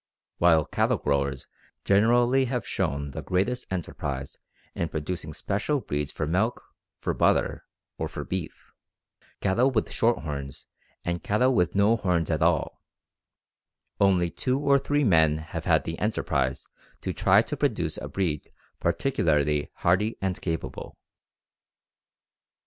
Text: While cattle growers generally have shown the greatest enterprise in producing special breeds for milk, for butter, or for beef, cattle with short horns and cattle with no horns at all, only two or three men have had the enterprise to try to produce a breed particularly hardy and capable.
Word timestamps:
While 0.39 0.65
cattle 0.65 0.97
growers 0.97 1.45
generally 1.85 2.45
have 2.45 2.65
shown 2.67 3.11
the 3.11 3.21
greatest 3.21 3.67
enterprise 3.71 4.39
in 4.73 4.89
producing 4.89 5.31
special 5.31 5.79
breeds 5.79 6.11
for 6.11 6.25
milk, 6.25 6.63
for 6.97 7.13
butter, 7.13 7.67
or 7.99 8.07
for 8.07 8.23
beef, 8.25 8.71
cattle 9.41 9.69
with 9.69 9.91
short 9.91 10.23
horns 10.23 10.65
and 11.05 11.21
cattle 11.21 11.53
with 11.53 11.75
no 11.75 11.97
horns 11.97 12.31
at 12.31 12.41
all, 12.41 12.81
only 13.99 14.31
two 14.31 14.57
or 14.57 14.79
three 14.79 15.03
men 15.03 15.37
have 15.37 15.65
had 15.65 15.83
the 15.83 15.99
enterprise 15.99 16.67
to 17.01 17.13
try 17.13 17.43
to 17.43 17.55
produce 17.55 17.97
a 17.99 18.07
breed 18.09 18.51
particularly 18.79 19.69
hardy 19.75 20.17
and 20.19 20.41
capable. 20.41 20.97